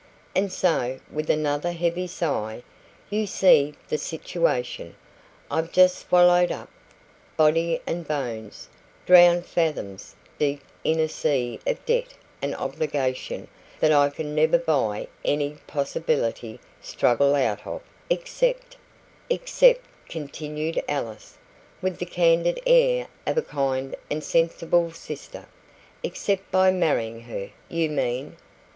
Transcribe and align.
And 0.35 0.51
so' 0.51 0.99
with 1.11 1.29
another 1.29 1.73
heavy 1.73 2.07
sigh 2.07 2.63
'you 3.11 3.27
see 3.27 3.75
the 3.87 3.99
situation. 3.99 4.95
I'm 5.51 5.69
just 5.69 5.99
swallowed 6.07 6.51
up, 6.51 6.71
body 7.37 7.81
and 7.85 8.07
bones, 8.07 8.67
drowned 9.05 9.45
fathoms 9.45 10.15
deep 10.39 10.63
in 10.83 10.99
a 10.99 11.07
sea 11.07 11.59
of 11.67 11.85
debt 11.85 12.15
and 12.41 12.55
obligation 12.55 13.47
that 13.79 13.91
I 13.91 14.09
can 14.09 14.33
never 14.33 14.57
by 14.57 15.07
any 15.23 15.57
possibility 15.67 16.59
struggle 16.81 17.35
out 17.35 17.67
of, 17.67 17.83
except" 18.09 18.77
"Except," 19.29 19.81
continued 20.09 20.81
Alice, 20.89 21.37
with 21.79 21.99
the 21.99 22.07
candid 22.07 22.59
air 22.65 23.05
of 23.27 23.37
a 23.37 23.43
kind 23.43 23.95
and 24.09 24.23
sensible 24.23 24.91
sister 24.93 25.45
"except 26.01 26.49
by 26.49 26.71
marrying 26.71 27.21
her, 27.25 27.51
you 27.69 27.87
mean? 27.87 28.37